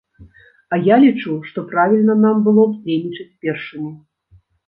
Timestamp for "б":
2.71-2.79